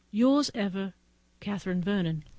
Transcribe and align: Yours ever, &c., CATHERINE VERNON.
Yours 0.09 0.49
ever, 0.55 0.95
&c., 1.41 1.45
CATHERINE 1.45 1.83
VERNON. 1.83 2.23